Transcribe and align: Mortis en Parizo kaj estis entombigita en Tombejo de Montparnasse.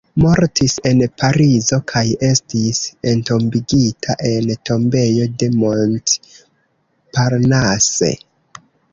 Mortis 0.21 0.75
en 0.91 1.01
Parizo 1.23 1.77
kaj 1.89 2.01
estis 2.27 2.79
entombigita 3.11 4.15
en 4.29 4.47
Tombejo 4.69 5.27
de 5.43 5.49
Montparnasse. 5.65 8.11